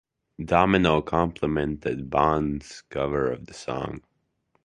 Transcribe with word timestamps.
Domino 0.43 0.99
complimented 1.03 2.09
Boone's 2.09 2.81
cover 2.89 3.31
of 3.31 3.45
the 3.45 3.53
song. 3.53 4.01